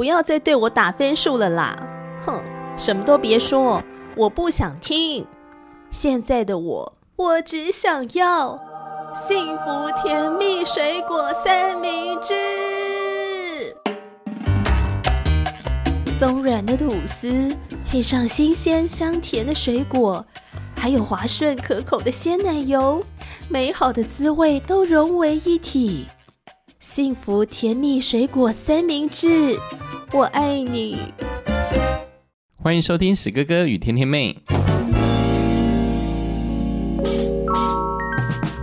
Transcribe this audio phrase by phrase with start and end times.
[0.00, 1.76] 不要再对我打分数了啦！
[2.24, 2.42] 哼，
[2.74, 3.84] 什么都别说，
[4.16, 5.26] 我不想听。
[5.90, 8.58] 现在的我，我只想要
[9.14, 13.76] 幸福甜蜜水果三明治，
[16.18, 17.54] 松软的吐司
[17.86, 20.24] 配上新鲜香甜的水果，
[20.74, 23.04] 还有滑顺可口的鲜奶油，
[23.50, 26.06] 美好的滋味都融为一体。
[26.78, 29.58] 幸福甜蜜水果三明治，
[30.12, 30.98] 我爱你！
[32.60, 34.36] 欢迎收听史哥哥与天天妹，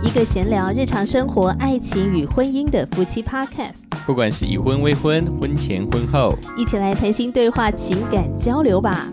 [0.02, 3.84] 一个闲聊日常生活、爱情与婚姻的夫妻 Podcast。
[4.04, 9.10] 不管是已婚、未婚、婚前、婚后，一起来谈心对话、情感交流吧。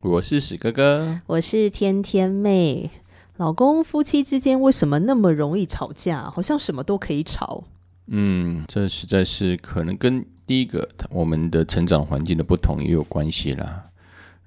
[0.00, 2.88] 我是史哥哥，我是天天妹。
[3.36, 6.30] 老公夫妻之间为什么那么容易吵架？
[6.30, 7.64] 好像什么都可以吵。
[8.06, 13.84] 嗯，这实在是可能跟第一个我们的成长环境的不同也有关系啦。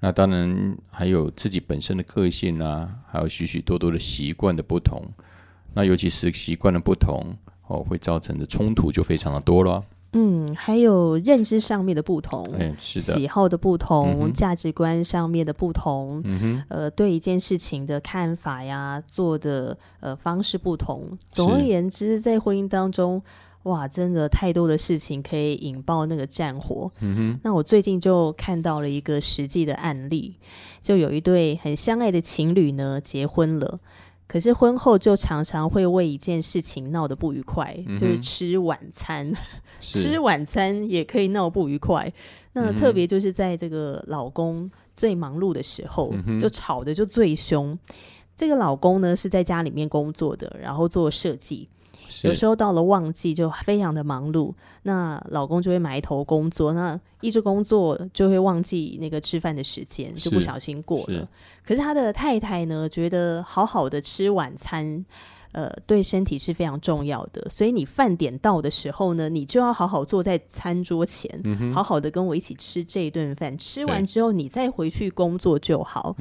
[0.00, 5.02] 那当然还有自己本身的个性啊，还有许许多多的习惯的不同。
[5.74, 7.36] 那尤其是习惯的不同
[7.68, 9.84] 哦，会造成的冲突就非常的多了。
[10.12, 21.16] 嗯，还有认知上面的不同，哎，是的，喜好的不同，价值观上面的不同，嗯哼，呃，对一件事情的看法呀，做的呃方式不同。
[21.30, 23.22] 总而言之，在婚姻当中，
[23.62, 26.90] 哇，真的太多的事情可以引爆那个战火。
[27.00, 30.34] 嗯哼，那我最近就看到了一个实际的案例，
[30.82, 33.78] 就有一对很相爱的情侣呢，结婚了。
[34.30, 39.28] 可是婚后就常常会为一件事情闹得不愉快，就是吃晚餐，
[39.80, 42.12] 吃晚餐也可以闹不愉快。
[42.52, 47.76] 那特别就是在这个老公最忙碌的时候，就吵得就最凶。
[48.36, 51.68] 这个老公呢是在家里面工作的，然后做设计。
[52.24, 61.28] 有时候到了旺季就非常的忙碌，那老公就会埋头工作，那一直工作就会忘记那个吃饭的时间，就不小心过了。
[61.64, 65.04] 可是他的太太呢，觉得好好的吃晚餐，
[65.52, 71.30] 呃，对身体是非常重要的，所以你饭点到的时候呢，你就要好好坐在餐桌前，
[71.72, 73.56] 好好的跟我一起吃这一顿饭。
[73.58, 76.16] 吃完之后，你再回去工作就好。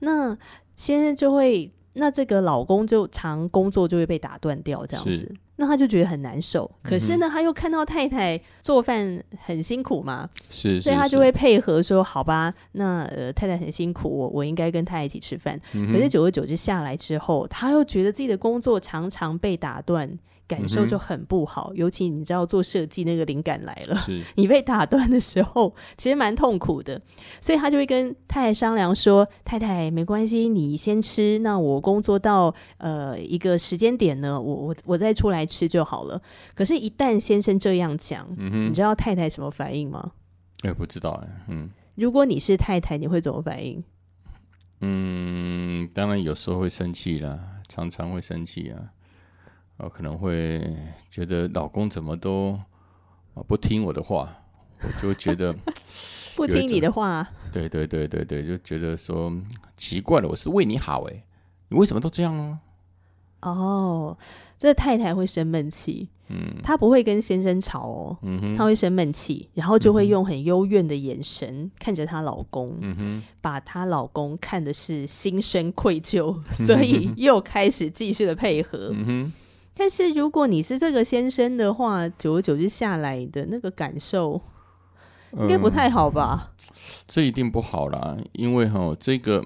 [0.00, 0.36] 那
[0.76, 1.70] 先生就会。
[1.94, 6.70] 那这个老公就常工作就会被打断掉，这样子，那他就觉得很难受。
[6.82, 20.18] 可是呢，他又看到太太做饭很辛苦嘛，是，所以他就会配合说：“好吧，那呃太太很辛苦，我我应该跟太太一起吃饭。”可是久而久之下来之后，他又觉得自己的工作常常被打断。
[20.48, 23.96] 感受就很不好，尤其你知道做设计那个灵感来了，
[24.34, 27.00] 你被打断的时候，其实蛮痛苦的。
[27.40, 36.20] 所以他就会跟太太商量说：“太太，没关系，你先吃，那我工作到呃一个时间点呢，我我我再出来吃就好了。”
[36.56, 40.12] 可是，一旦先生这样讲，你知道太太什么反应吗？
[40.62, 41.68] 哎，不知道哎，嗯。
[41.94, 43.84] 如果你是太太，你会怎么反应？
[44.80, 47.38] 嗯，当然有时候会生气啦，
[47.68, 48.92] 常常会生气啊。
[49.78, 50.76] 呃，可能会
[51.10, 52.52] 觉得老公怎么都
[53.34, 54.28] 啊不听我的话，
[54.82, 55.54] 我就觉得
[56.36, 57.26] 不听你的话。
[57.52, 59.32] 对对对对对，就觉得说
[59.76, 61.24] 奇怪了，我是为你好哎，
[61.68, 62.60] 你为什么都这样呢？
[63.40, 64.16] 哦，
[64.58, 79.32] 这太太会生闷气，嗯，她不会跟先生吵哦，嗯哼，她会生闷气，然后就会用很幽怨的眼神看着她老公，嗯哼，把她老公看的是心生愧疚，所以 又开始继续的配合，嗯哼。
[79.78, 84.42] 但是如果你是这个先生的话，久而久之下来的那个感受，
[85.38, 86.52] 应该不太好吧？
[87.06, 89.44] 这一定不好啦，因为哈，这个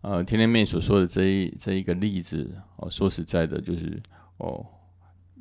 [0.00, 4.00] 呃，甜甜妹所说的这一这一个例子哦，说实在的，就是
[4.38, 4.64] 哦。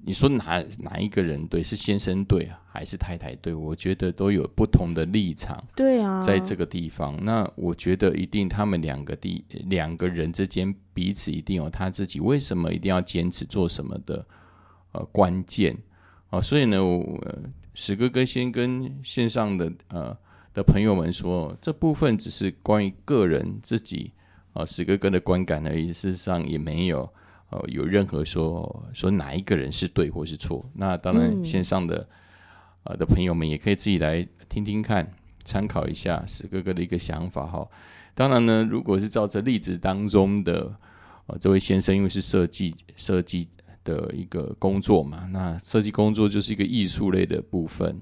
[0.07, 1.61] 你说哪哪一个人对？
[1.61, 3.53] 是先生对啊，还是太太对？
[3.53, 5.61] 我觉得都有不同的立场。
[5.75, 14.25] 对啊，在这个地方，那我觉得一定他们两个地两个人之间彼此一定有他自己为什么一定要坚持做什么的
[14.93, 15.77] 呃关键
[16.29, 16.39] 啊。
[16.39, 17.21] 所以呢，我
[17.73, 20.17] 史哥哥先跟线上的呃
[20.53, 24.13] 的朋友们说，这部分只是关于个人自己
[24.53, 27.13] 啊史哥哥的观感而已，事实上也没有。
[27.49, 30.65] 呃，有任何说说哪一个人是对或是错？
[30.75, 32.05] 那当然，线上的
[32.83, 35.09] 呃的朋友们也可以自己来听听看，
[35.45, 37.65] 参考一下史哥哥的一个想法哈。
[38.13, 40.75] 当然呢，如果是照这例子当中的
[41.27, 43.47] 呃这位先生，因为是设计设计
[43.85, 48.01] 的一个工作嘛，那设计工作就是一个艺术类的部分，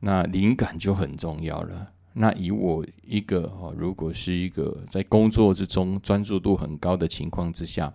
[0.00, 1.88] 那灵感就很重要了。
[2.12, 7.90] 那以我一个哦，如果是一个在工作之中专注度很高的情况之下。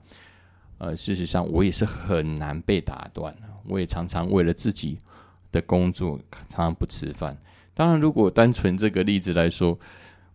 [0.78, 3.36] 呃，事实上我也是很难被打断
[3.66, 4.98] 我也常常为了自己
[5.52, 7.38] 的工作，常常不吃饭。
[7.74, 9.78] 当然，如果单纯这个例子来说，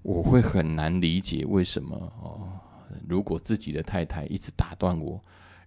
[0.02, 2.48] 我会很难理解为什么哦，
[3.08, 5.20] 如果自己的太太一直打断我，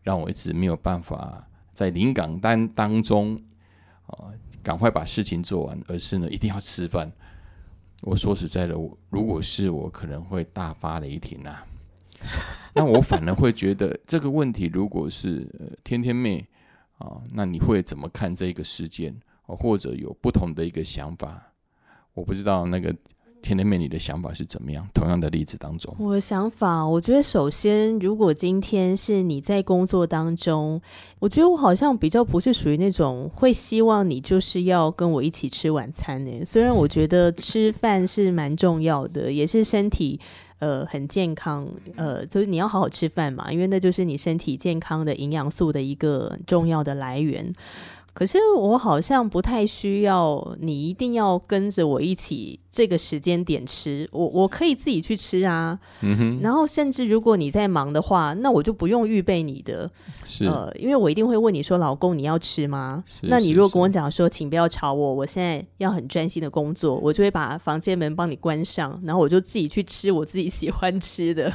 [0.03, 3.37] 让我一直没有办法在临港单当中
[4.07, 4.29] 啊，
[4.61, 7.11] 赶快把事情做完，而是呢，一定要吃饭。
[8.01, 8.75] 我说实在的，
[9.09, 11.65] 如果是我，可能会大发雷霆啊。
[12.73, 15.47] 那我反而会觉得这个问题，如果是
[15.83, 16.45] 天天妹
[16.97, 19.15] 啊，那你会怎么看这个事件？
[19.45, 21.51] 或者有不同的一个想法？
[22.13, 22.95] 我不知道那个。
[23.41, 24.83] 天天妹，你的想法是怎么样？
[24.91, 30.81] 同样的例子当中，我的想法，我觉得首先，如果今天是你在工作当中，
[31.19, 36.43] 我觉得我好像比较不是属于那种会希望你就是要跟我一起吃晚餐呢。
[36.43, 40.19] 虽然我觉得吃饭是蛮重要的，也是身体
[40.59, 47.51] 呃很健康，呃，就是你要好好吃饭嘛，因为那就是你身体健康的营养素的一个重要的来源。
[48.15, 55.77] 可是我好像不太需要你一定要跟着我一起这个时间点吃，我我可以自己去吃啊。
[55.99, 56.39] 嗯哼。
[56.41, 59.91] 然后甚至如果你在忙的话，那我就不用预备你的。
[60.23, 60.45] 是。
[60.45, 71.51] 呃，因为我一定会问你说：“老公，你要吃吗？”那你如果跟我讲说：“请不要吵我，我现在要很专心的工作。”我就会把房间门帮你关上，然后我就自己去吃我自己喜欢吃的。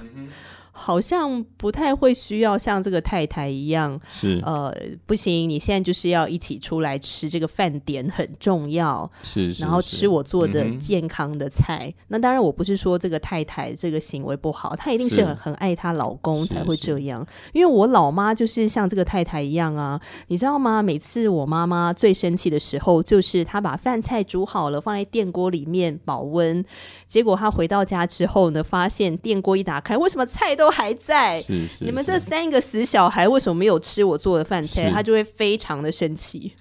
[0.80, 4.74] 好像不太会需要像这个太太一样，是呃
[5.04, 11.92] 不行，你现在就是要一起出来吃这个饭点很重要，是，然后吃我做的健康的菜。
[12.08, 17.26] 那当然我不是说这个太太这个行为不好，她一定是很很爱她老公才会这样。
[17.52, 20.82] 因为我老妈就是像这个太太一样啊，你知道吗？
[20.82, 26.64] 每次我妈妈最生气的时候，就是她把饭菜煮好了放在电锅里面保温，
[27.06, 34.90] 结果她回到家之后呢，发现电锅一打开，为什么菜都还在，是是，你们这三个死小孩为什么没有吃我做的饭菜？
[34.90, 36.52] 他就会非常的生气。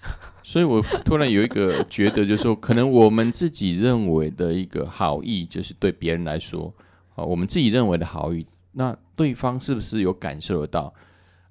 [0.44, 6.74] 所以我突然有一个觉得，就是说，可能我们自己认为的一个好意，就是对别人来说，
[7.16, 10.94] 啊，我们自己认为的好意，那对方是不是有感受得到？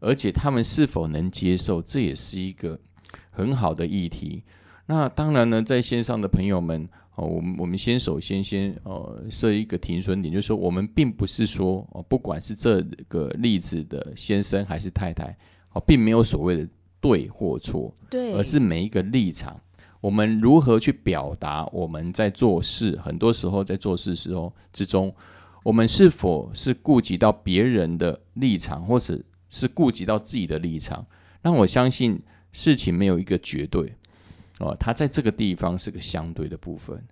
[0.01, 2.79] 而且他们是否能接受，这也是一个
[3.31, 4.43] 很好的议题。
[4.87, 6.89] 那当然呢，在线上的朋友们。
[7.19, 15.37] 哦，我们我们先首先先呃设一个停损点，就是说我们并不是说哦，不管是这个例子的先生还是太太，
[15.73, 16.69] 哦，并没有所谓的
[17.01, 19.61] 对或错，对，而是每一个立场，
[20.01, 25.13] 我们如何去表达我们在做事，很多时候在做事时候之中，
[25.65, 29.21] 我们是否是顾及到别人的立场，或者
[29.51, 31.05] 是顾及到自己的立场？
[31.43, 32.23] 让我相信
[32.53, 33.93] 事情没有一个绝对。
[34.59, 37.03] 哦，它在这个地方是个相对的部分。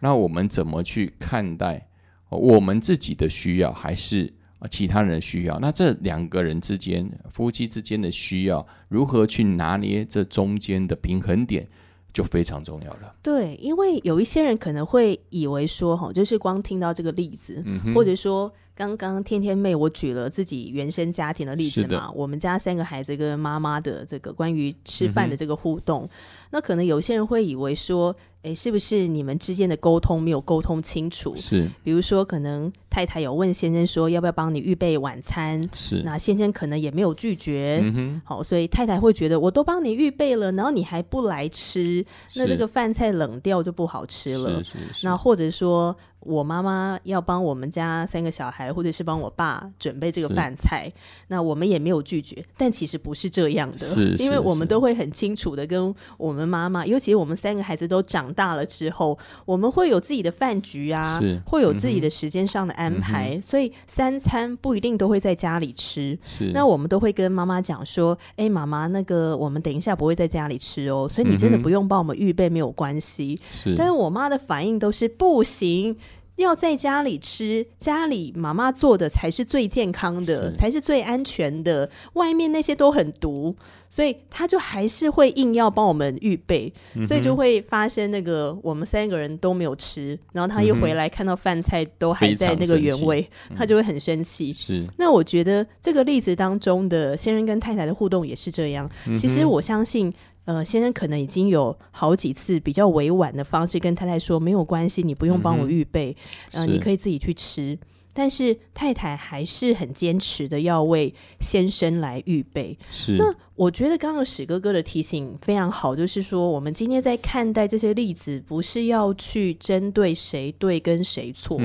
[0.00, 1.86] 那我们怎么去看待
[2.28, 4.32] 我们自己的需要，还是
[4.70, 5.58] 其他人的需要？
[5.58, 11.66] 那这两个人之间，夫妻之间的需要，如何去拿捏这中间的平衡点，
[12.12, 13.14] 就非常重要了。
[13.22, 17.64] 对，因为有一些人可能会以为说，哈，就是光听到这个例子，
[17.94, 18.52] 或者说。
[18.74, 26.08] 刚刚天天妹，我举了自己原生家庭的例子嘛，我们家三个孩子跟妈妈的这个关于吃饭的这个互动，
[26.50, 31.34] 那可能有些人会以为说，哎，是不是你们之间的沟通没有沟通清楚？
[31.36, 45.96] 是，比如说可能太太有问先生说要不要帮你预备晚餐，是，那先生可能也没有拒绝，嗯哼，好，所以太太会觉得我都帮你预备了，然后你还不来吃，那这个饭菜冷掉就不好吃了，是是，那或者说。
[46.24, 50.88] 我妈妈要帮我们家三个小孩，或者是帮我爸准备这个饭菜，
[51.26, 52.44] 那我们也没有拒绝。
[52.56, 66.18] 但其实不是这样的，因为我们都会很清楚的跟我们妈妈，尤其是我们三个孩子都长大了之后，我们会有自己的饭局啊，会有自己的时间上的安排，所以三餐不一定都会在家里吃。
[66.22, 75.96] 是，那我们都会跟妈妈讲说：“哎，妈妈，那个我们等一下不会在家里吃哦，所以你真的不用帮我们预备，没有关系。”是，但是我妈的反应都是不行。
[76.36, 81.88] 要在家里吃，家里妈妈做的才是最健康的，才是最安全的。
[82.14, 83.54] 外面那些都很毒，
[83.90, 86.72] 所以他就还是会硬要帮我们预备，
[87.06, 94.52] 所以就会发生那个我们三个人都没有吃，然后他一回来看到饭菜都还在那个原味，他就会很生气。
[94.52, 98.90] 是，那我觉得这个例子当中的先生跟太太的互动也是这样。
[99.16, 100.12] 其实我相信。
[100.44, 106.16] 呃，先生可能已经有好几次比较委婉的方式跟太太说没有关系，你不用帮我预备，
[106.52, 107.78] 呃，你可以自己去吃。
[108.14, 112.76] 但是太太还是很坚持的要为先生来预备。
[112.90, 121.58] 是，那我觉得刚刚史哥哥的提醒非常好，就是说我们今天在看待这些例子，不是要去针对谁对跟谁错。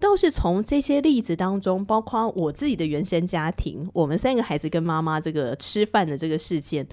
[0.00, 6.84] 倒是从这些例子当中，包括我自己的原生家庭，我们三个孩子跟妈妈这个吃饭的这个事件，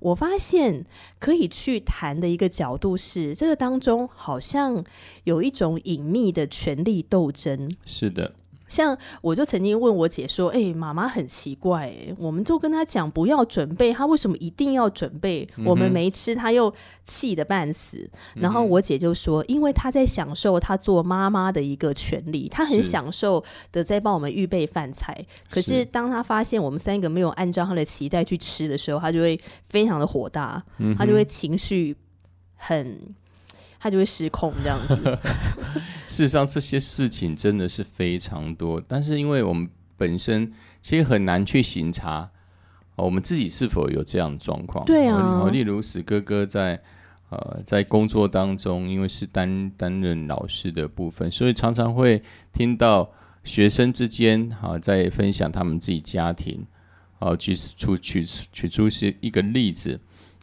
[0.00, 0.84] 我发现
[1.20, 4.84] 可以去谈的一个角度是，这个当中好像
[5.24, 7.70] 有一种隐秘的权力斗争。
[7.84, 8.34] 是的。
[8.68, 15.48] 像我就曾经问我姐说：“哎，妈妈很奇怪，我们就跟她讲不要准备，她为什么一定要准备？
[15.64, 16.72] 我们没吃，她又
[17.04, 18.08] 气得半死。
[18.34, 25.24] 然后我姐就说：因为她在享受她做妈妈的一个权利，她很享受的在帮我们预备饭菜。
[25.50, 30.62] 可是当她发现我们三个没有按照她的期待去吃的时候，她就会非常的火大，
[30.98, 31.96] 她就会情绪
[32.56, 32.98] 很。”
[33.78, 34.96] 他就会失控这样子。
[36.06, 42.30] 事实上，这些事情真的是非常多，但是因为我们本身其实很难去行查，
[42.94, 44.84] 我们自己是否有这样的状况。
[44.84, 46.80] 对啊，例如史哥哥在
[47.30, 53.10] 呃在工作当中，因为是担担任老师的部分，所以常常会听到
[53.42, 56.64] 学生之间啊在分享他们自己家庭，
[57.18, 59.98] 哦举出取取出是一个例子，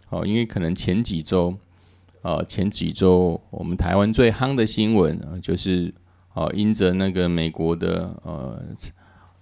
[0.10, 1.58] 哦，因为可能前几周。
[2.24, 5.94] 呃，前几周我们台湾最夯的新闻，就是
[6.34, 8.60] 呃，因着那个美国的呃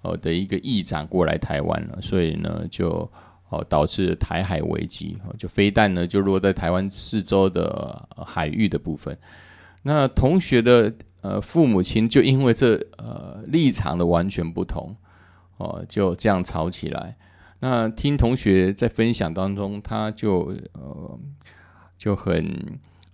[0.01, 3.07] 呃的一个议长过来台湾了，所以呢，就
[3.49, 9.15] 哦导致台海危机，就飞弹呢就落在台湾四周的海域的部分。
[9.83, 14.95] 那同学的呃父母亲就因为这呃立场的完全不同，
[15.57, 17.15] 哦，就这样吵起来。
[17.59, 21.19] 那听同学在分享当中，他就呃。
[22.01, 22.43] 就很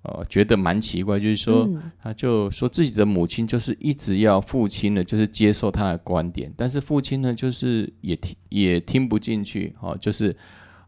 [0.03, 1.69] 呃觉得蛮奇怪，就是说，
[2.01, 10.33] 他就说自己的母亲就是一直要父亲呢，就是接受他的观点，但是父亲呢，就是也听也听不进去哦，就是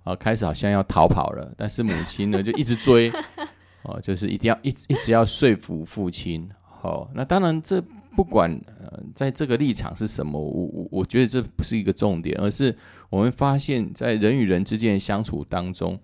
[0.05, 3.11] 啊开始好像要逃跑了，但是母亲呢就一直追
[3.83, 6.49] 哦，就是一定要一一直要说服父亲。
[6.61, 7.83] 好，那当然这
[8.15, 12.73] 不管呃在这个立场是什么，我我我觉得这不是一个重点，而是
[13.09, 15.99] 我们发现，在人与人之间的相处当中。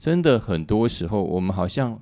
[0.00, 2.00] 真的很多时候，我们好像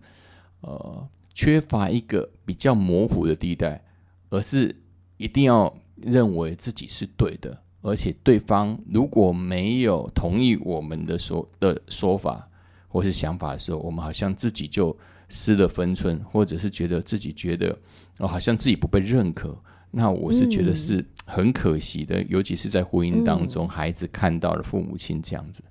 [0.60, 3.82] 呃缺乏一个比较模糊的地带，
[4.30, 4.74] 而是
[5.16, 12.48] 一定要认为自己是对的，而且对方如果没有同意我们的说的说法
[12.86, 14.96] 或是想法的时候，我们好像自己就
[15.28, 17.76] 失了分寸，或者是觉得自己觉得
[18.18, 19.60] 哦，好像自己不被认可。
[19.90, 25.64] 那我是觉得是很可惜的，尤其是在婚姻当中，孩子看到了父母亲这样子。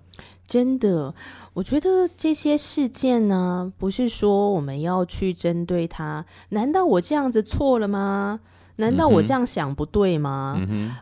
[0.47, 1.13] 真的，
[1.53, 6.25] 我觉得这些事件呢，不是说我们要去针对他。
[6.49, 8.39] 难道我这样子错了吗？
[8.77, 10.55] 难道我这样想不对吗？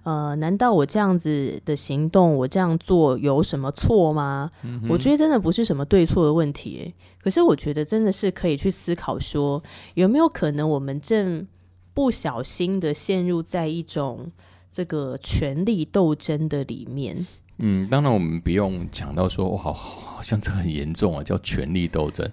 [0.04, 4.50] 呃，难道我这样子的行动，我这样做有什么错吗？
[4.90, 6.94] 我觉得真的不是什么对错的问题。
[7.22, 9.62] 可是我觉得真的是可以去思考，说
[9.96, 11.46] 有没有可能我们正
[11.94, 14.32] 不小心的陷入在一种
[14.72, 17.28] 这个权力斗争的里面。
[17.60, 22.30] 嗯，当然我们不用讲到说，好，好像这很严重啊，叫权力斗争。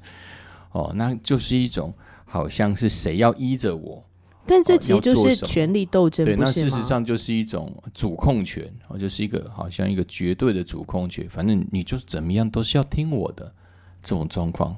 [0.72, 4.02] 哦，那就是一种好像是谁要依着我，
[4.46, 13.44] 但这其实就是权力斗争，对，那事实上就是一种主控权，哦，就是一个好像一个绝对的主控权，反正你就是怎么样都是要听我的
[14.02, 14.74] 这种状况，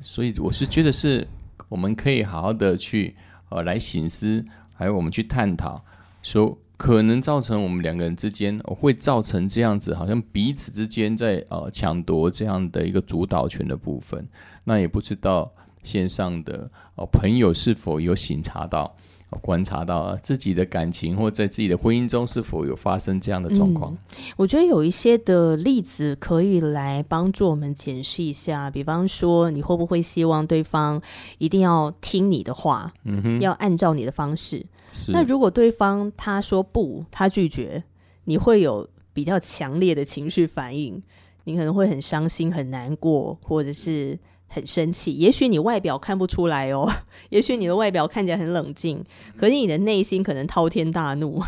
[0.00, 1.26] 所以我是觉得是
[1.68, 3.14] 我们可以好好的去
[3.50, 5.84] 呃来醒思，还有我们去探讨
[6.22, 6.56] 说。
[6.82, 14.26] 可能造成我们两个人之间会造成这样子，好像彼此之间在呃抢夺这样的一个主导权的部分。
[14.64, 18.96] 那也不知道线上的呃朋友是否有醒察到、
[19.40, 23.96] 观察到自己的感情，或在自己的婚姻中是否有发生这样的状况。
[24.36, 31.00] 我觉得有一些的例子可以来帮助我们检视一下，比方说你会不会希望对方
[31.38, 34.66] 一定要听你的话，嗯哼，要按照你的方式。
[35.08, 37.84] 那如果对方他说不，他拒绝，
[38.24, 41.00] 你会有比较强烈的情绪反应，
[41.44, 44.18] 你可能会很伤心、很难过，或者是
[44.52, 45.12] 很生气。
[45.12, 46.90] 也许你外表看不出来哦，
[47.30, 49.02] 也许你的外表看起来很冷静，
[49.36, 51.40] 可是你的内心可能滔天大怒。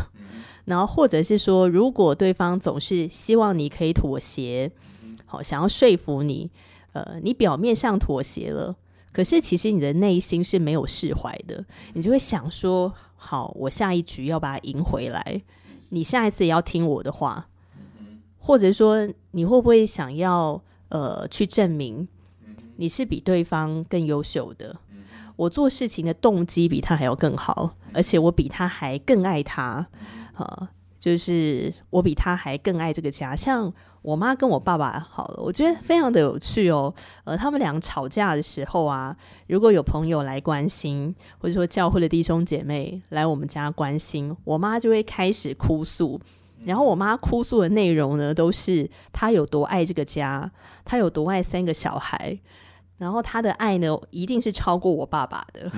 [0.65, 4.71] 然后或者是说，如果对方总是希望你可以妥协，
[5.25, 6.49] 好想要说服你，
[6.93, 8.77] 呃，你表面上妥协了。
[9.11, 15.41] 可是其实你的内心是没有释怀的，你就会想说：好，我下一局要把它赢回来。
[15.89, 17.49] 你下一次也要听我的话，
[18.39, 22.07] 或者说你会不会想要呃去证明
[22.77, 24.75] 你是比对方更优秀的？
[25.35, 29.87] 我做事情的动机比他还要更好，而且我比他还更爱他。
[30.35, 30.67] 呃，
[30.99, 33.35] 就是我比他还更爱这个家。
[33.35, 36.93] 像我妈跟我爸爸好了，我觉得非常的有趣哦。
[37.23, 39.15] 呃，他们俩吵架的时候啊，
[39.47, 46.21] 如果有朋友来关心，或者说教会的弟兄姐妹来我们家关心，我妈就会开始哭诉。
[46.63, 50.51] 然后我妈哭诉的内容呢，都是她有多爱这个家，
[50.85, 52.39] 她有多爱三个小孩。
[52.97, 55.69] 然后他的爱呢，一定是超过我爸爸的，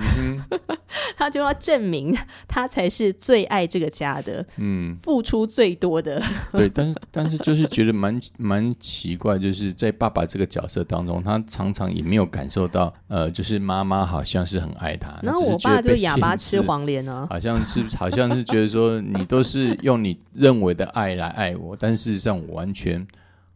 [1.16, 6.22] 他就要证明他才是最爱这个家的，嗯，付出最多的。
[6.52, 15.18] 对，但是但是就是觉得蛮蛮奇怪，就是在爸爸这个角色当中，他常常也没有感受到，呃，就是妈妈好像是很爱他。
[15.22, 23.04] 然后我爸就哑巴吃黄连呢，好像是好像是觉得说你都是用你认为的爱来爱我，但事实上我完全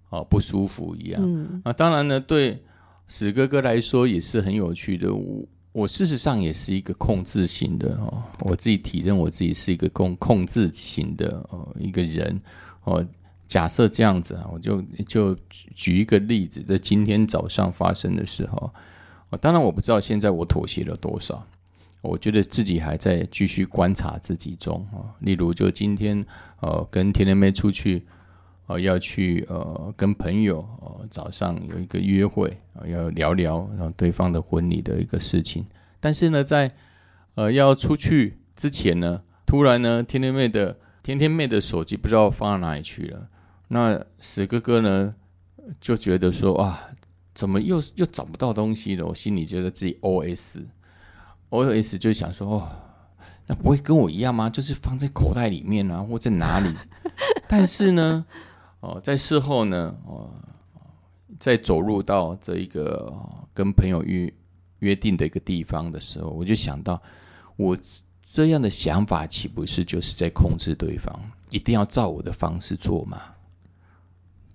[0.09, 1.23] 哦不舒服一样。
[1.23, 2.61] 嗯，啊，当然呢，对。
[3.13, 5.13] 史哥哥来说也是很有趣的。
[5.13, 12.41] 我我事实上也是一个控制型的哦，我自己体认我自己是一个控控制型的哦一个人
[12.85, 13.05] 哦。
[13.49, 15.37] 假设这样子啊，我就就
[15.75, 18.73] 举一个例子，在今天早上发生的时候，
[19.41, 21.45] 当然我不知道现在我妥协了多少，
[22.03, 25.03] 我觉得自己还在继续观察自己中啊。
[25.19, 26.25] 例如，就今天
[26.61, 28.05] 呃跟甜甜妹出去。
[28.71, 35.67] 哦，要去呃跟朋友呃早上有一个约会，要聊聊然后对方的婚礼的一个事情。
[35.99, 36.73] 但是呢，在
[37.35, 43.29] 呃要出去之前呢，突然呢，天天妹的天天妹的手机不知道放到哪里去了。
[43.67, 45.17] 那史哥哥呢
[45.81, 46.91] 就觉得说啊，
[47.35, 49.05] 怎么又又找不到东西了？
[49.05, 50.65] 我心里觉得自己 O S
[51.49, 52.69] O S 就想说，哦，
[53.49, 54.49] 那不会跟我一样吗？
[54.49, 56.73] 就是放在口袋里面啊，或在哪里？
[57.49, 58.25] 但是呢。
[58.81, 60.31] 哦，在事后呢，哦，
[61.39, 63.13] 在走入到这一个
[63.53, 64.33] 跟朋友约
[64.79, 67.01] 约定的一个地方的时候，我就想到，
[67.57, 67.77] 我
[68.23, 71.15] 这样的想法岂不是就是在控制对方，
[71.51, 73.21] 一定要照我的方式做吗？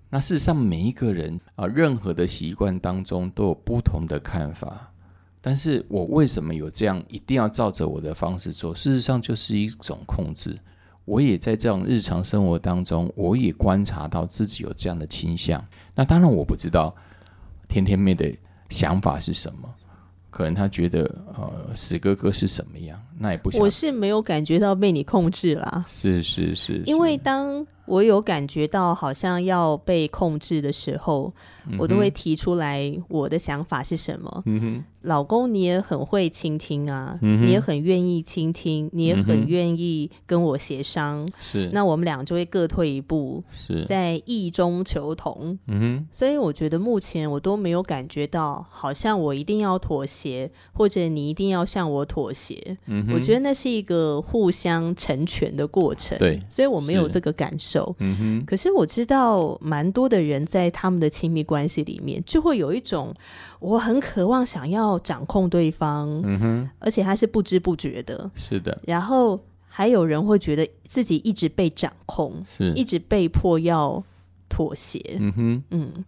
[0.08, 4.92] 那事实上，每一个人啊，任何的习惯当中都有不同的看法，
[5.40, 8.74] 但是我为什么有这样一定要照着我的方式做？
[8.74, 10.58] 事实上，就是一种控制。
[11.06, 15.64] 我也在这种日常生活当中，我也观察到自己有这样的倾向。
[15.94, 16.94] 那当然，我不知道
[17.68, 18.30] 天天妹的
[18.68, 19.72] 想法是什么，
[20.30, 23.50] 可能她觉得呃史哥哥是什么样，那也不。
[23.58, 25.84] 我是没有感觉到被你控制啦。
[25.86, 31.32] 是是是，因为当我有感觉到好像要被控制的时候，
[31.78, 34.42] 我都会提出来我的想法是什么。
[34.46, 34.84] 嗯哼。
[35.06, 41.26] 老公，你也很会倾听啊，你也很愿意倾听，你也很愿意跟我协商。
[41.40, 45.56] 是，那我们俩就会各退一步，是在意中求同。
[45.68, 52.76] 嗯哼，所以我觉得目前我都没有感觉到，好像我一定要妥协，或者你一定要向我妥协。
[52.86, 56.18] 嗯我觉得那是一个互相成全的过程。
[56.18, 57.94] 对，所以我没有这个感受。
[58.00, 63.14] 嗯哼，可是我知道，蛮多的人在他们的亲密关系里面，就会有一种
[63.60, 64.98] 我很渴望想要。
[65.00, 68.76] 掌控对方，嗯哼，而且他是不知不觉的，是的。
[68.84, 69.38] 然后
[69.68, 74.02] 还有人会觉得自己一直被掌控，是一直被迫要
[74.48, 76.04] 妥协，嗯哼，嗯。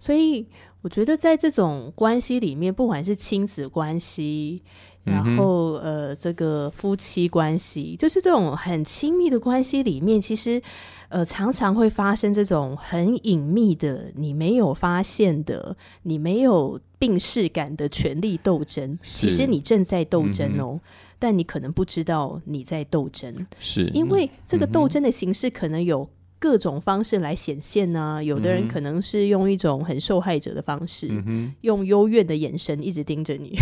[0.00, 0.46] 所以
[0.80, 4.62] 我觉得在这种关系里面，不管是亲子关系，
[5.04, 10.62] 然后呃，这个夫妻关系，就是这种很亲密的关系里面，其实。
[11.08, 18.98] 呃，常常会发生这种很隐秘的、你没有发现的、你没有病视感的权力斗争。
[19.02, 20.78] 其实你正在斗争哦，
[21.18, 23.46] 但你可能不知道你在斗争。
[23.58, 26.06] 是因为这个斗争的形式可能有
[26.38, 28.22] 各种方式来显现呢。
[28.22, 31.08] 有的人可能是用一种很受害者的方式，
[31.62, 33.56] 用幽怨的眼神一直盯着你；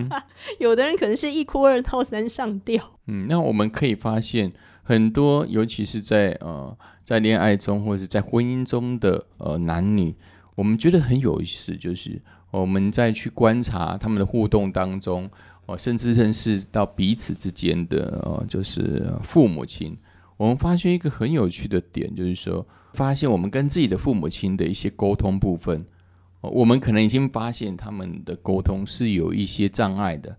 [0.58, 2.98] 有的人可能是一哭二闹三上吊。
[3.06, 4.54] 嗯，那我们可以发现。
[4.88, 10.14] 很多，尤其是在呃，在恋爱中或者是在婚姻中的呃男女，
[10.54, 12.22] 我们觉得很有意思，就是
[12.52, 15.28] 我们在去观察他们的互动当中，
[15.66, 19.98] 哦，甚至认识到彼此之间的呃，就是父母亲，
[20.36, 25.84] 我们发现一个很有趣的点，就是说，发现我们跟自己的父母亲的一些沟通部分，
[26.42, 30.36] 我们可能已经发现他们的沟通是有一些障碍的。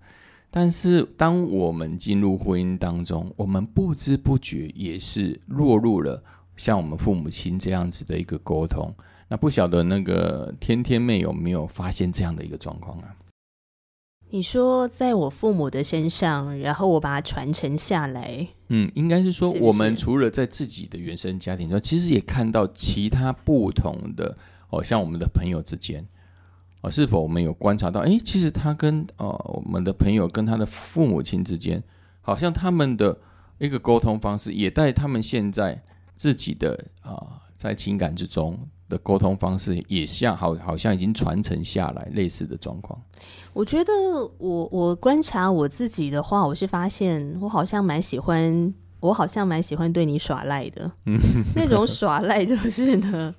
[0.49, 6.23] 但是，当我们进入婚姻当中，我们不知不觉也是落入了
[6.55, 8.93] 像我们父母亲这样子的一个沟通。
[9.27, 13.13] 那不晓得那个天天妹有没有发现这样的一个状况啊？
[14.29, 18.47] 你说在我父母的身上，然后我把它传承下来。
[18.69, 24.37] 嗯，应该是说，我们除了在自己的原生家庭中，其实也看到其他不同的，
[24.69, 26.05] 哦，像我们的朋友之间。
[26.81, 28.01] 啊，是否我们有观察到？
[28.01, 31.83] 哎，其实他跟呃我们的朋友跟他的父母亲之间，
[32.21, 33.17] 好像他们的
[33.57, 35.81] 一个沟通方式，也在他们现在
[36.15, 43.01] 自己的啊，在情感之中的沟通方式，也像好好像已经传承下来类似的状况。
[43.53, 43.91] 我觉得
[44.37, 50.91] 我我观察我自己的话，我是发现我好像蛮喜欢，我好像蛮喜欢对你耍赖的。
[51.55, 53.33] 那种耍赖就是呢，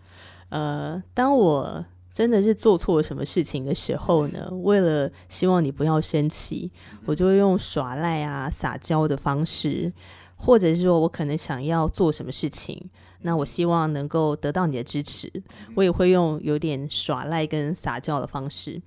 [0.49, 6.71] 呃，当我真的是做错了什么事情的时候呢，为了希望你不要生气，
[7.05, 9.93] 我就会用耍赖啊、撒娇的方式，
[10.37, 12.91] 或者是说我可能想要做什么事情，
[13.23, 15.31] 那我希望能够得到你的支持，
[15.77, 18.81] 我也会用有点耍赖跟撒娇的方式。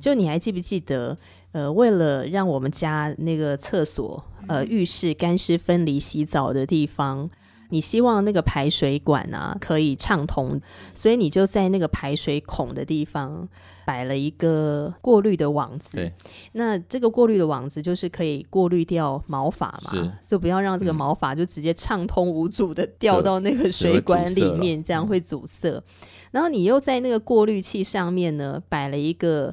[0.00, 1.16] 就你还记不记得？
[1.52, 7.30] 呃，为了让我们家那个厕所、呃浴室干湿分离洗澡的地方，
[7.74, 10.60] 你希望那个排水管啊可以畅通，
[10.94, 13.48] 所以你就在那个排水孔的地方
[13.84, 16.12] 摆了一个过滤的网子。
[16.52, 25.82] 那这个过滤的网子就是可以过滤掉毛发嘛，就不要让这个毛发就直接畅通无阻的掉到那个水管里面，这样会阻塞。
[26.30, 29.52] 然后你又在那个过滤器上面呢摆了一个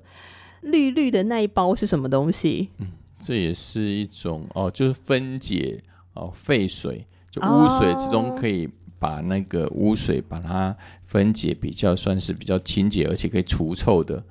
[0.61, 2.69] 绿绿的那一包是什么东西？
[2.77, 2.87] 嗯，
[3.19, 14.21] 这也是一种哦，就是分解哦废水，就污水之中可以把那个污水把它分解，比较算是比较清洁，而且可以除臭的，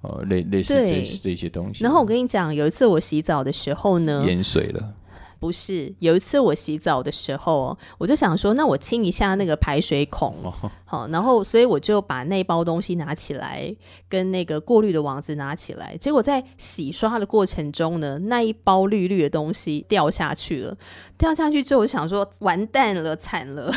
[0.00, 1.84] 呃，类类似这这些东西。
[1.84, 4.94] 然后我跟你讲，有一次我洗澡的时候呢，淹水了。
[5.38, 10.34] 不是有一次我洗澡的时候，我就想说，那我清一下那个排水孔，
[10.84, 13.74] 好，然后所以我就把那包东西拿起来，
[14.08, 20.76] 跟那个过滤的网子拿起来，结果在洗刷的过程中呢，那一包绿绿的东西掉下去了。
[21.18, 23.72] 掉下去之后，我想说完蛋了，惨了，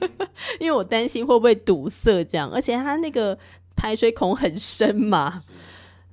[0.60, 3.38] 因为我担心会不会堵塞这样，而且它那个
[3.76, 5.42] 排水孔很深嘛。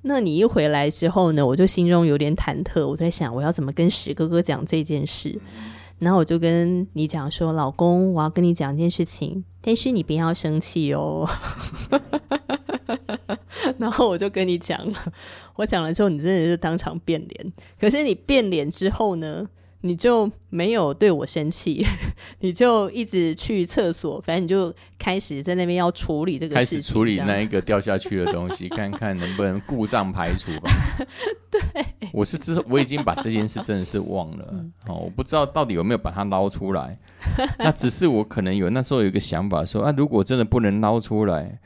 [0.02, 5.40] 那你一回来之后呢，我就心中有点忐忑，我在想我要怎么跟史哥哥讲这件事。
[5.98, 11.28] 然后我就跟你讲说，老公，我要跟你讲一件事情，但是你不要生气哦。
[13.78, 15.12] 然后我就跟你讲了，
[15.54, 17.52] 我讲了之后，你真的是当场变脸。
[17.78, 19.48] 可是你变脸之后呢？
[19.82, 21.86] 你就没有对我生气，
[22.40, 30.70] 你就一直去厕所，反正你就开始在那边要处理这个事情，开始处理那一个掉下去的东西， 看看能不能故障排除吧。
[31.50, 34.54] 对，我是之我已经把这件事真的是忘了
[34.86, 36.98] 哦，我不知道到底有没有把它捞出来。
[37.58, 41.58] 那只是我可能有那时候有一个想法说啊，如果真的不能捞出来，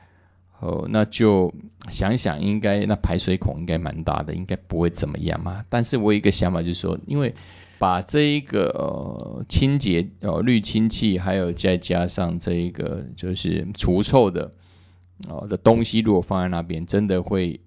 [0.61, 1.53] 哦，那就
[1.91, 5.63] 想想，应该那排水孔应该蛮大的，应该不会怎么样嘛。
[5.69, 7.35] 但是我有一个想法就是说，因为
[7.79, 14.51] 把这一个呃清洁哦滤清器，还有再加上这一个就是除臭的
[15.29, 17.61] 哦的东西，如果放在那边，真的会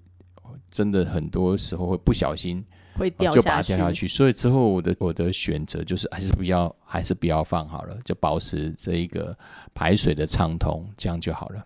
[0.71, 2.63] 真的很多时候会不小心
[2.95, 4.07] 会掉就把它掉下去。
[4.07, 9.37] 所以之后我的我的选择就是还是不要还是不要放好了，就保持这一个
[9.73, 11.65] 排水的畅通，这样就好了。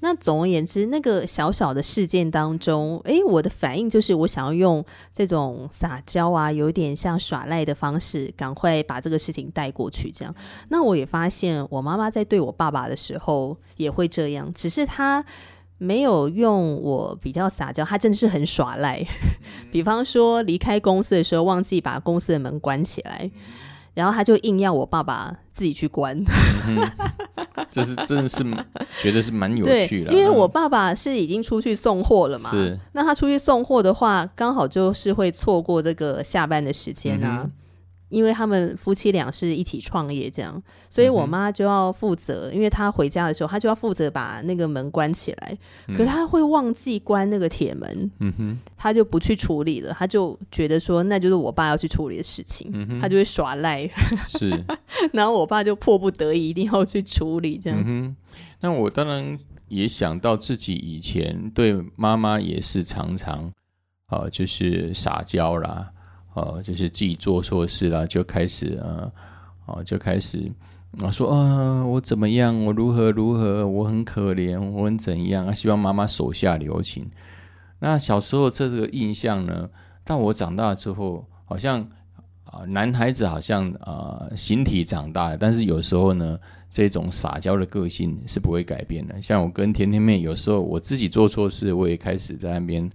[0.00, 10.10] 那总而言之，那个小小的事件当中，诶，我的反应就是我想要用这种撒娇啊，有点像耍赖的方式，赶快把这个事情带过去。
[10.10, 10.34] 这样，
[10.68, 15.24] 那我也发现我妈妈在对我爸爸的时候也会这样，只是她
[15.78, 19.02] 没有用我比较撒娇，她真的是很耍赖。
[19.72, 23.30] 比方说离开公司的时候，忘记把公司的门关起来。
[23.94, 26.22] 然后他就硬要我爸爸自己去关，
[27.70, 28.44] 这是真的是
[29.00, 32.78] 觉得是蛮有趣的，因为我爸爸是已经出去送货了嘛，是。
[32.92, 37.48] 那他出去送货的话，刚好就是会错过这个下班的时间啊。
[38.08, 42.50] 因为他们夫妻俩是一起创业，这样，所以我妈就要负责。
[42.52, 45.58] 因为她回家的时候，她就要负责把那个门关起来。
[45.88, 49.92] 可是她会忘记关那个铁门，嗯哼，她就不去处理了。
[49.92, 53.88] 她就觉得说，那就是我爸要去处理的事情，她就会耍赖。
[54.28, 54.64] 是，
[55.12, 57.82] 然后我爸就迫不得已一定要去处理，这样。
[57.84, 58.14] 嗯
[58.60, 59.38] 那我当然
[59.68, 63.52] 也想到自己以前对妈妈也是常常
[64.06, 65.92] 啊，就是撒娇啦。
[66.36, 69.10] 呃，就是自己做错事了，就开始呃，
[69.64, 70.52] 哦，就开始
[71.00, 77.10] 啊说啊，我怎么样，我如何如何，我很可怜，我很怎样啊，希望妈妈手下留情。
[77.78, 79.66] 那小时候这个印象呢，
[80.04, 81.80] 到我长大之后，好像
[82.44, 86.38] 啊，男孩子好像啊，形体长大，但是有时候呢，
[86.70, 89.22] 这种撒娇的个性是不会改变的。
[89.22, 92.90] 像我跟甜甜妹，有时候我自己做错事，我也开始在那边。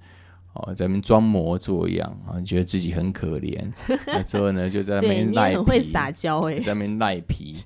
[0.54, 3.58] 哦，在那边装模作样啊，觉得自己很可怜。
[4.08, 7.64] 那之后呢，就在那边赖皮，会撒娇哎，在那边赖皮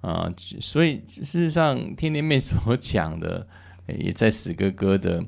[0.00, 0.32] 啊。
[0.60, 3.46] 所以事实上，天天妹所讲的，
[3.86, 5.22] 也在死哥哥的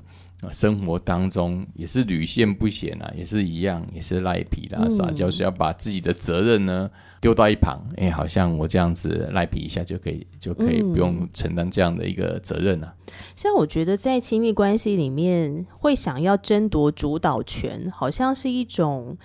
[0.50, 7.80] 生活当中也是屡陷不鲜啊，也是一样，也是赖皮啦，撒娇是要把自己的责任呢丢到一旁。
[7.96, 12.94] 哎，好像我这样子赖皮一下就可以，就可以不用承担这样的一个责任啊。
[13.36, 19.16] 像我觉得在亲密关系里面，会想要争夺主导权，好像是一种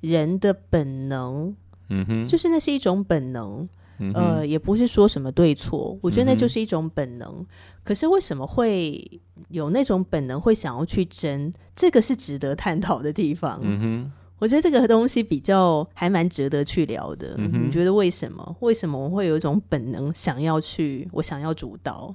[0.00, 1.54] 人的本能。
[1.88, 3.68] 嗯哼，就是那是一种本能。
[4.14, 7.46] 呃，也不是说什么对错，我觉得那就是一种本能。
[7.84, 11.52] 可是为什么会有那种本能会想要去争？
[11.76, 13.60] 这个是值得探讨的地方。
[13.62, 17.36] 嗯哼，我觉得这个东西比较还蛮值得去聊的。
[17.36, 18.56] 你觉得为什么？
[18.60, 21.08] 为什么我会有一种本能想要去？
[21.12, 22.14] 我想要主导？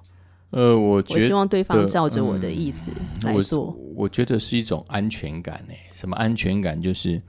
[0.50, 2.91] 呃，我我希望对方照着我的意思
[3.24, 3.78] 来做。
[3.95, 5.78] 我觉得是一种安全感诶。
[5.93, 6.82] 什么安全感？
[6.82, 7.21] 就是。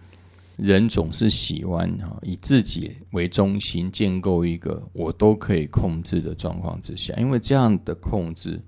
[0.59, 8.59] 人总是喜欢哈以自己为中心建构一个我都可以控制的状况之下，因为这样的控制，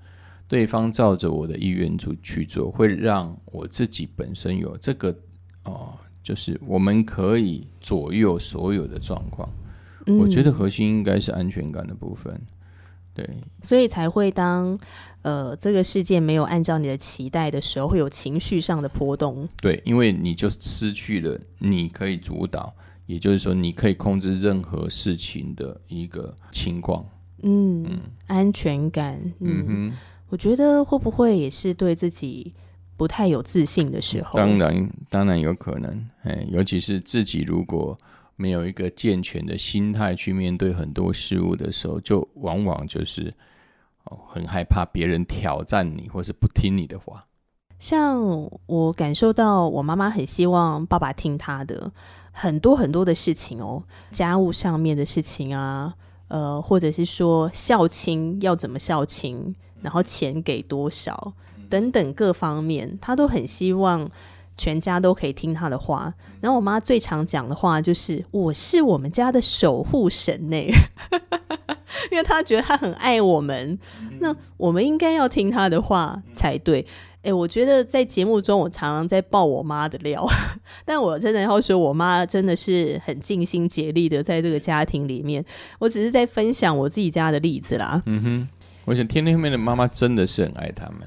[0.48, 5.14] 对方照着我的意愿去去做，会让我自己本身有这个
[5.64, 9.48] 哦，就是我们可以左右所有的状况。
[10.18, 12.40] 我觉得核心应该是安全感的部分。
[13.12, 13.28] 对，
[13.62, 14.78] 所以才会当
[15.22, 19.46] 呃这个世界没有按照你的期待的时候，会有情绪上的波动。
[19.60, 22.72] 对，因为你就失去了你可以主导，
[23.04, 27.04] 也就是说你可以控制任何事情的一个情况。
[27.42, 29.20] 嗯，安全感。
[29.40, 29.92] 嗯哼，
[30.28, 32.52] 我觉得会不会也是对自己
[32.96, 34.38] 不太有自信的时候？
[34.38, 36.08] 当然，当然有可能。
[36.22, 37.98] 哎，尤其是自己如果。
[38.40, 43.34] 没有一个健全的心态去面对很多事物的时候，就往往就是
[44.04, 47.26] 哦，很害怕别人挑战你，或是不听你的话。
[47.80, 48.22] 像
[48.66, 51.90] 我感受到，我妈妈很希望爸爸听她的
[52.30, 55.92] 很多很多的事情哦，家务上面的事情啊，
[56.28, 61.34] 呃，或者是说孝亲要怎么孝亲，然后钱给多少
[61.68, 64.10] 等等各方面，他都很希望。
[64.60, 70.56] 全家都可以听他的话，然后我妈最常讲的话就是“我是我们家的守护神”呢，
[72.10, 73.78] 因为她觉得她很爱我们，
[74.18, 76.84] 那我们应该要听她的话才对。
[77.28, 80.26] 哎，我觉得在节目中我常常在爆我妈的料，
[80.86, 85.44] 但我真的要说，我妈真的是很尽心竭力的在这个家庭里面，
[85.78, 88.02] 我只是在分享我自己家的例子啦。
[88.06, 88.48] 嗯哼，
[88.86, 91.00] 我想天天后面的妈妈真的是很爱他们。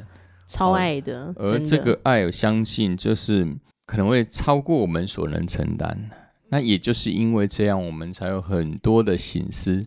[0.45, 3.47] 超爱的，而这个爱，我相信就是
[3.87, 6.11] 可能会超过我们所能承担。
[6.49, 9.83] 那也就是因为这样，我们才有很多的心思，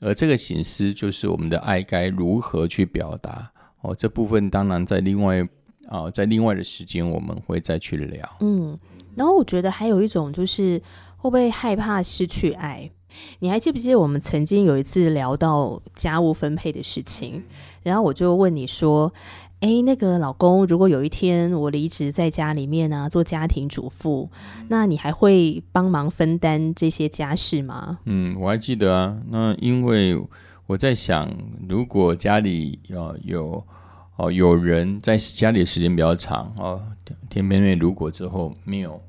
[0.00, 3.50] 而这个醒思就是我们的爱该如何去表达。
[3.82, 5.46] 哦，这部分当然在另外
[5.88, 8.28] 啊，在另外的时间我们会再去聊。
[8.40, 8.78] 嗯，
[9.14, 10.80] 然后我觉得还有一种就是
[11.16, 12.90] 会不会害怕失去爱？
[13.38, 17.42] 你还记不记得我们曾经有一次聊到家务分配的事情？
[17.82, 19.12] 然后我就问你说。
[19.60, 24.28] 哎，那个老公，如果有一天我离职在家里面呢，做家庭主妇，
[24.68, 27.98] 那你还会帮忙分担这些家事吗？
[28.04, 29.16] 嗯，我还记得啊。
[29.30, 30.22] 那因为
[30.66, 31.34] 我在想，
[31.66, 33.64] 如果家里要有
[34.16, 36.80] 哦有人在家里的时间比较长哦，
[37.28, 39.00] 天边妹如果之后没有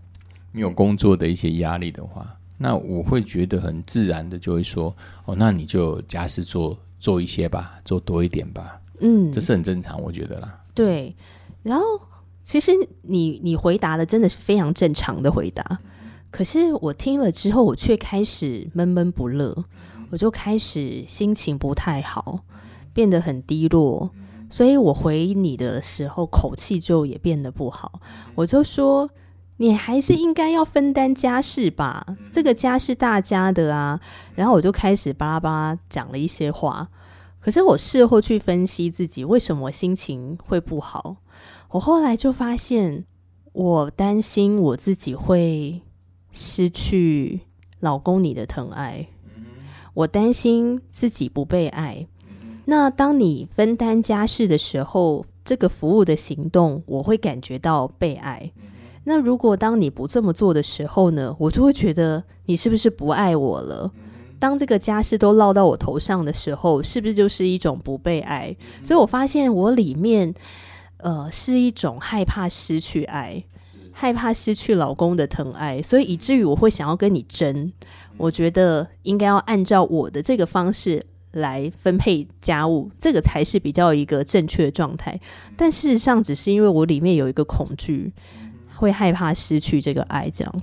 [0.51, 8.79] 没有工作的一些压力的话，那我会觉得很自然的就会说哦，那你就家事做做一些吧，做多一点吧。
[9.01, 10.57] 嗯，这是很正常，我觉得啦。
[10.73, 11.13] 对，
[11.63, 11.83] 然后
[12.41, 15.79] 其实你你回答的真的是非常正常的回答，
[16.31, 19.65] 可是我听了之后，我却开始闷闷不乐，
[20.09, 22.39] 我就开始心情不太好，
[22.93, 24.09] 变得很低落，
[24.49, 27.99] 所以我回你的时候口气就也变得不好，
[28.35, 29.09] 我就说
[29.57, 33.99] 你还是应该要分担家事吧，这个家是大家的啊，
[34.35, 36.89] 然后我就开始巴拉巴拉讲了一些话。
[37.39, 41.17] 可是我事后去分析自己为什么心情会不好，
[41.69, 43.05] 我后来就发现，
[43.53, 45.81] 我担心我自己会
[46.31, 47.41] 失去
[47.79, 49.07] 老公你的疼爱，
[49.93, 52.07] 我担心自己不被爱。
[52.65, 58.51] 那当你分担家事的时候，这个服务的行动，我会感觉到被爱。
[59.03, 63.91] 那如果当你不这么做的时候呢，我就会觉得你是不是不爱我了？
[64.39, 68.55] 当这个家事都落到我头上的时候，是不是就是一种不被爱？
[68.83, 70.33] 所以我发现我里面，
[70.97, 73.43] 呃，是一种害怕失去爱，
[73.91, 77.71] 害怕失去老公的疼爱，所以以至于我会想要跟你争。
[78.17, 81.03] 我觉得应该要按照我的这个方式
[81.35, 85.19] 来分配家务，这个才是比较一个正确的状态。
[85.55, 88.11] 但事实上，只是因为我里面有一个恐惧，
[88.75, 90.61] 会害怕失去这个爱，这样。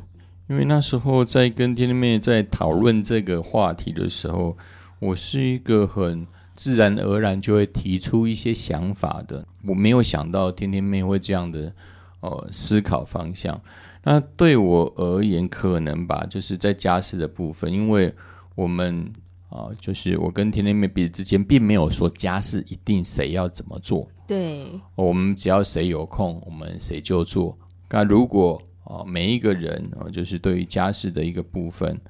[0.49, 4.57] 因为那时候在跟天天妹在讨论这个话题的时候，
[4.99, 9.47] 我是一个很自然而然就会提出一些想法的。
[9.67, 11.73] 我没有想到天天妹会这样的
[12.21, 13.61] 呃思考方向。
[14.05, 18.13] 那对我而言，可能吧，就是在家事的部分，因为
[18.57, 19.13] 我们
[19.53, 24.09] 啊，就是我跟天天妹彼此之间，并没有说家事一定谁要怎么做。
[24.27, 27.55] 对，我们只要谁有空，我们谁就做。
[27.91, 32.01] 那如果啊，每一个人哦，就是对于家事的一个部分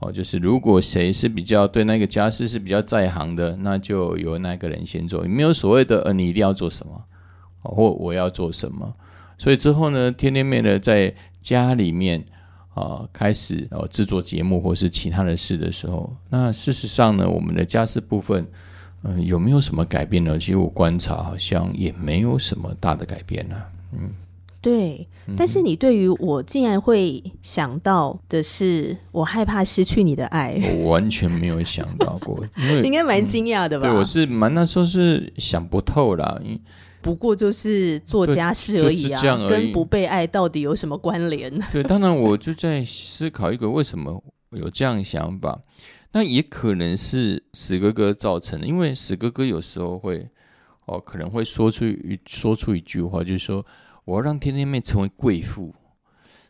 [0.00, 5.22] 哦，就是如果谁是比较对那个家事是比较在行的，那就由那个人先做。
[5.22, 7.04] 没有所谓的呃，你一定要做什么，
[7.62, 8.92] 或我要做什么。
[9.38, 12.26] 所以之后呢，天天妹呢在家里面
[12.74, 18.46] 啊开始呃制作节目或是其他的事的时候，那事实上呢，我们的家事部分
[19.02, 20.38] 嗯有没有什么改变呢？
[20.38, 23.56] 其实我观察好像也没有什么大的改变呢。
[23.92, 24.10] 嗯，
[24.60, 25.06] 对。
[25.36, 33.86] 但是你对于我竟然会想到的是，我害怕失去你的爱，我完全没有想到过，因为 应该蛮惊讶的吧？
[33.88, 36.60] 对，我是蛮那时候是想不透啦，因。
[37.02, 41.50] 不过就是做家事而已啊，跟不被爱到底有什么关联？
[41.72, 45.60] 对，当然我就在思考一个为什么有这样想法，
[46.12, 50.28] 那也可能是史哥哥造成的，因为史哥哥有时候会
[50.86, 53.64] 哦，可能会说出一说出一句话，就是说
[54.04, 55.74] 我要让天天妹成为贵妇。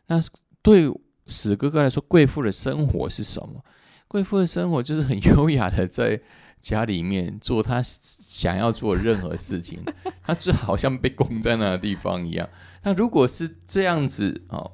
[0.08, 0.18] 那
[0.62, 0.92] 对
[1.26, 3.64] 史哥哥来说，贵妇的生活是什么？
[4.08, 6.20] 贵妇的生活就是很优雅的在。
[6.60, 9.80] 家里面做他想要做任何事情，
[10.22, 12.48] 他就好像被供在那个地方一样。
[12.82, 14.70] 那如果是这样子哦，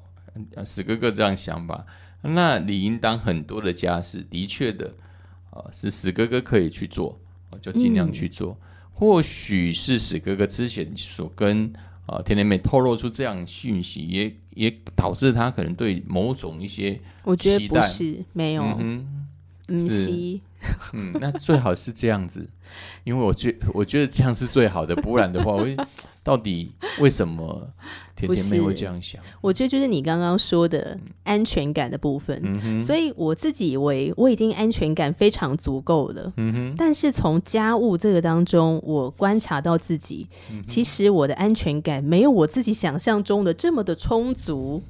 [0.65, 1.85] 史哥哥这样想吧，
[2.21, 4.93] 那理应当很多的家事的确的
[5.49, 7.19] 啊，是史哥哥可以去做，
[7.61, 8.57] 就尽量去做。
[8.93, 11.71] 或许是史哥哥之前所跟
[12.07, 19.26] 啊天天妹透露出这样讯息，也也导致他可能对某种一些我觉得不是没有，嗯，
[19.67, 20.39] 是。
[20.93, 22.49] 嗯，那最好是这样子，
[23.05, 25.67] 因为我觉我觉得这样是最好的，不然的话，我
[26.23, 27.69] 到底为什么
[28.15, 29.21] 甜甜妹会这样想？
[29.39, 36.33] 我觉得就是你刚刚说的安全感的部分，所以我自己以为我已经安全感非常足够了。
[36.37, 40.27] 嗯哼，但是从家务这个当中，我观察到自己，
[40.65, 44.81] 其实我的安全感没有我自己想象中的这么的充足。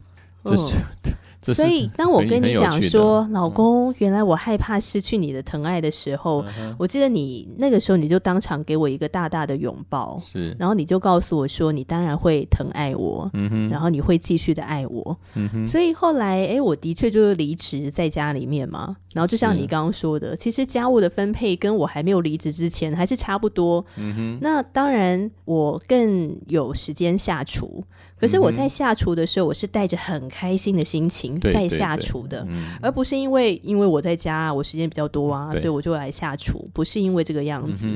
[0.45, 0.55] 嗯。
[1.53, 6.43] 所以，当我跟你讲说，老公，原来我害怕失去你的疼爱的时候，
[6.77, 15.67] 我记得你那个时候，你就当场给我一个大大的拥抱，是，然后你就告诉我说，你当然会疼爱我，嗯哼，然后你会继续的爱我，嗯哼。
[15.67, 24.37] 所以后来，哎，我的确就是离职在家里面嘛，然后就像你刚刚说的，其实家务的分配跟我还没有离职之前还是差不多，嗯哼。
[24.41, 27.83] 那当然，我更有时间下厨。
[28.19, 32.45] 可是我在下厨的时候，我是带着很开心的心情在下厨的，
[32.81, 37.87] 而不是因为因为我在家，我时间比较多啊，所以我就来下厨，不是因为这个样子。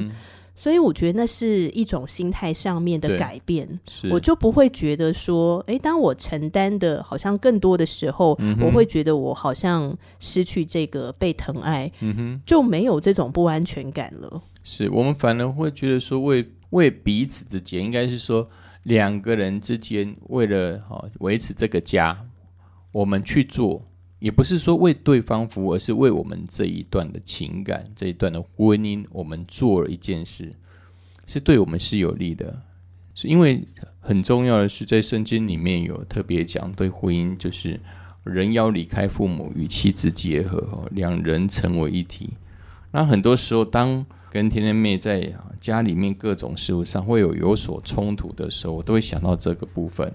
[0.56, 3.68] 所以我觉得那是一种心态上面的改变，
[4.12, 11.92] 我就不会觉得说，哎，当我承担的好像更多的时候，我会觉得我好像失去这个被疼爱，
[12.46, 14.40] 就没有这种不安全感了。
[14.64, 18.48] 是我们反而会觉得说，为为彼此之间，应该是说。
[18.84, 22.26] 两个人之间为了哈维持这个家，
[22.92, 23.86] 我们去做，
[24.20, 30.54] 也不是说为对方服务，而是为我们这一段的情感、这一段的婚姻，我们做了一件事，
[31.28, 32.62] 是对我们是有利的。
[33.14, 33.64] 是因为
[34.00, 37.80] 很重要的是，在圣经里面有特别讲，对婚姻就是
[38.24, 42.32] 人要离开父母与妻子结合，两人成为一体。
[42.92, 50.12] 那很多时候当跟天天妹在家里面各种事物上会有有所冲突的时候，我都会想到这个部分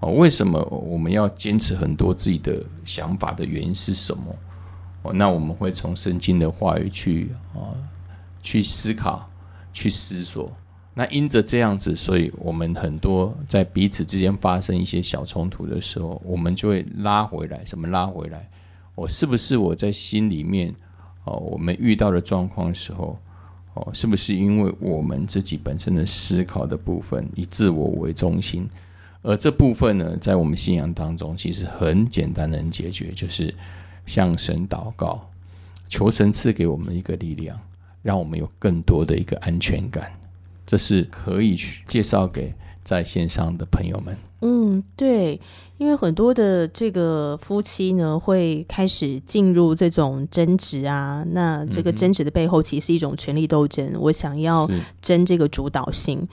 [0.00, 0.10] 哦。
[0.12, 4.34] 为什么我们要坚持很多自己的想法的原因是什么？
[5.02, 7.74] 哦，那我们会从圣经的话语去啊
[8.42, 9.30] 去思考、
[9.72, 10.50] 去思索。
[10.94, 17.62] 那因着这样子，所以我们很多在彼此之间发生一些小冲突的时候，我们就会拉回来。
[17.66, 18.48] 什么拉回来？
[18.94, 20.74] 我是不是我在心里面
[21.26, 21.36] 哦？
[21.36, 23.16] 我们遇到的状况时候。
[23.78, 28.66] 哦，是不是因为我们自己本身的思考的部分以自我为中心，
[29.20, 33.54] 而这部分呢，在我们信仰当中其实很简单能解决，就是
[34.06, 35.28] 向神祷告，
[35.90, 37.60] 求神赐给我们一个力量，
[38.02, 40.10] 让我们有更多的一个安全感。
[40.64, 44.16] 这是可以去介绍给在线上的朋友们。
[44.40, 45.40] 嗯，对。
[45.78, 51.22] 因为很多的这个夫妻呢，会开始进入这种争执啊。
[51.32, 53.92] 那这个争执的背后，其实是一种权力斗争。
[54.00, 54.66] 我想要
[55.02, 56.26] 争这个主导性，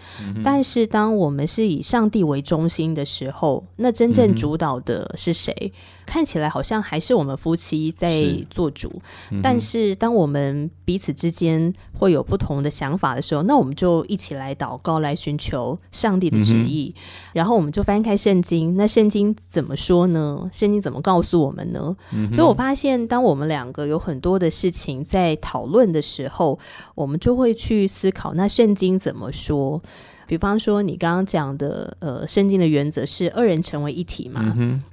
[0.46, 5.74] 但是当我们是以上帝为中心的时候，那真正主导的是谁？
[6.06, 9.02] 看起来好像还是我们夫妻在做主。
[9.42, 16.96] 但是当我们彼此之间会有不同的想法的时候，那我们就一起来祷告，来寻求上帝的旨意。
[17.34, 19.36] 然后我们就翻开圣经，那圣经。
[19.48, 20.50] 怎么说呢？
[20.52, 21.96] 圣经怎么告诉我们呢？
[22.34, 26.58] 所以我发现，当我们两个有很多的事情在讨论的时候，
[26.96, 29.80] 我们就会去思考，那圣经怎么说？
[30.26, 34.42] 比方说，你刚刚讲的，呃，圣经的原则是二人成为一体嘛？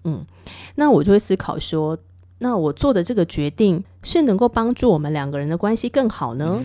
[0.04, 0.26] 嗯，
[0.74, 1.96] 那我就会思考说，
[2.40, 6.62] 那我做的这个决定是能够帮助我们两个人的关系更好呢，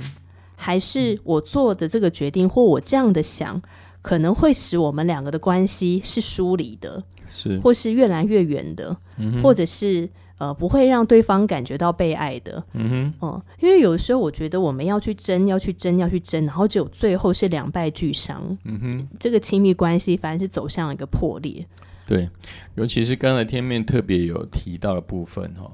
[0.58, 3.62] 还是我做的这个决定或我这样的想？
[4.06, 8.95] 可能会使我们两个的关系是疏离的，是或是越来越远的，
[9.41, 12.64] 或者是呃不会让对方感觉到被爱的。
[12.74, 18.56] 嗯哼，哦，因为有的时候我觉得我们要去争，要去争，要去争，然后只有最后是两败俱伤。
[18.66, 21.66] 嗯哼，这个亲密关系反而是走向一个破裂。
[22.06, 22.30] 对，
[22.76, 25.72] 尤其是刚才天面特别有提到的部分哈，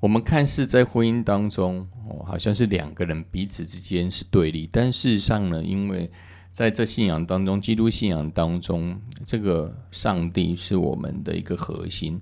[0.00, 6.10] 我们看似在婚姻当中哦，好像是两个人彼此之间是对立，但事实上呢，因为
[6.50, 12.20] 在这信仰当中，基督信仰当中，这个上帝是我们的一个核心。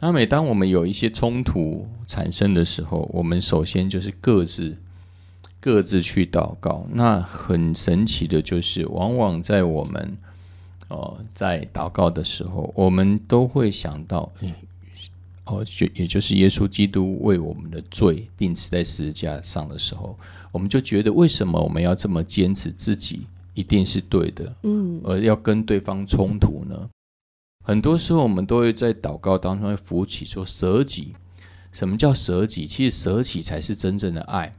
[0.00, 4.76] 那每当我们有一些冲突产生的时候，我们首先就是各自
[5.60, 6.86] 各自去祷告。
[6.92, 10.16] 那很神奇的就是，往往在我们
[10.88, 14.30] 哦在祷告的时候，我们都会想到，
[15.46, 20.18] 哦，就也就是耶稣基督为我们的罪钉死在十字架上的时候，
[20.52, 23.26] 我们就觉得，为什么我们要这么坚持自己？
[23.54, 26.88] 一定是对的，嗯，而要跟对方冲突呢？
[27.64, 31.14] 很多时候我们都会在祷告当中会浮起说舍己。
[31.72, 32.66] 什么叫舍己？
[32.66, 34.52] 其实舍己才是真正的爱。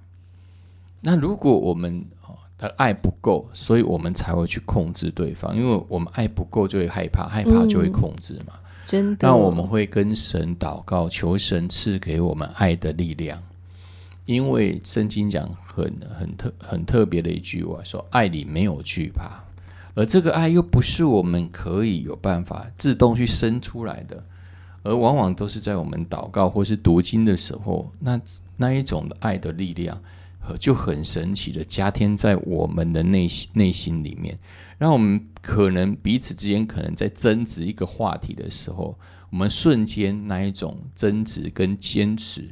[1.01, 2.03] 那如果我们
[2.57, 8.59] 的爱不够，所以我们才会去控制对方，因为我们爱不够就会害怕，害怕就会控制嘛。
[8.83, 13.41] 真的，那我们会跟神祷告，求神赐给我们爱的力量。
[14.25, 15.83] 因为圣经讲很
[16.17, 19.43] 很特很特别的一句话，说爱里没有惧怕，
[19.93, 24.23] 而这个爱又不是我们可以有办法自动去生出来的，
[24.81, 28.19] 而往往都是在我们祷告或是读经的时候，那
[28.57, 30.01] 那一种的爱的力量，
[30.59, 34.37] 就很神奇的加添在我们的内心内心里面，
[34.79, 38.97] 让我们可能彼此之间可能在争执一个话题的时候，
[39.29, 42.49] 我们瞬间那一种争执跟坚持。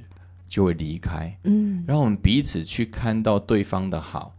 [0.54, 4.36] 就会离开，嗯，然后我们彼此去看到对方的好，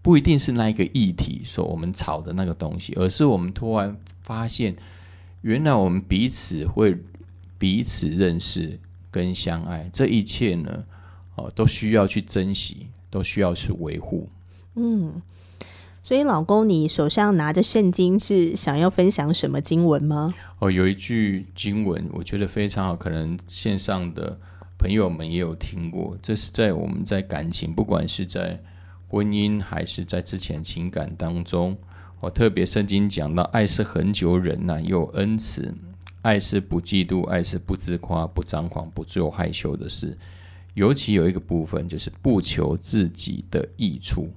[0.00, 4.74] 不一定是那一个议题，说我们吵的那个东西，而是我们突然发现，
[5.42, 6.96] 原来我们彼此会
[7.58, 8.80] 彼此认识
[9.10, 10.82] 跟相爱，这一切呢，
[11.34, 14.30] 哦，都需要去珍惜，都需要去维护。
[14.76, 15.20] 嗯，
[16.02, 20.32] 所以老公，你手上拿着圣经是想要分享什么经文吗？
[20.60, 24.40] 哦，有一句经文，我觉得非常好，可能线上的。
[24.80, 28.58] 朋友们也有听过，这是在我们在感情，不管是在
[29.08, 31.76] 婚姻还是在之前情感当中，
[32.18, 35.70] 我特别圣经讲到，爱是很久忍耐，有恩慈；
[36.22, 40.16] 爱是不嫉妒，爱是不自夸，不张狂，不做害羞的事。
[40.72, 44.30] 尤其有一个部分，就是不求自己的益处。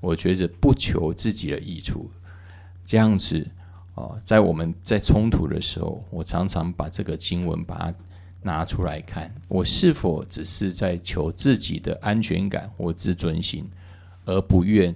[0.00, 2.10] 我觉得不求自己的益处，
[2.84, 3.46] 这样子
[3.94, 7.94] 啊，在我们在冲突的时候，我常常把这个经文把它。
[8.46, 13.68] 拿出来看，我是否只是在求自己的安全感或自尊心，
[14.24, 14.94] 而不愿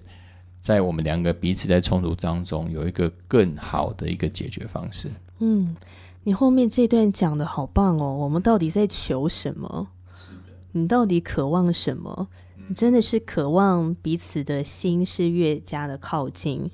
[0.60, 5.10] 在我们两个彼此在冲突当中有一个更好的一个解决方式？
[5.40, 5.76] 嗯，
[6.22, 8.16] 你后面这段讲的好棒哦！
[8.18, 9.88] 我们到底在求什么？
[10.12, 12.28] 是的，你到底渴望什么？
[12.68, 16.70] 你真的是渴望彼此的心是越加的靠近，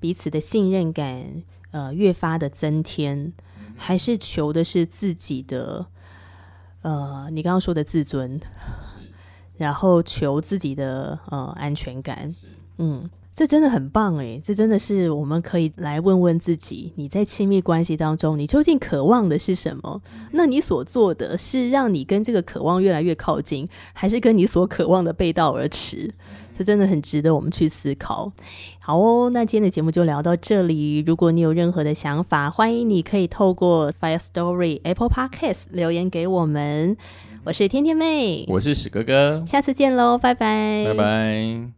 [0.00, 3.32] 彼此的信任感呃越发的增添，
[3.76, 5.86] 还是求的是自己的？
[6.86, 8.38] 呃，你刚刚说的自尊，
[9.58, 12.32] 然后求自己的呃安全感，
[12.78, 20.00] 嗯，这真的很棒诶，这真的是我们可以来问问自己，你在亲密关系当中，你究竟渴望的是什么？
[20.30, 26.14] 那你所做的是让你跟这个渴望越来越靠近，还是跟你所渴望的背道而驰？
[26.56, 28.32] 这真的很值得我们去思考。
[28.78, 31.02] 好哦，那今天的节目就聊到这里。
[31.06, 36.96] 如果你有任何的想法，欢迎你可以透过 Fire Story Apple Podcast 留言给我们。
[37.44, 41.68] 我是天天妹，我是史哥哥，下次见喽，拜拜，拜拜。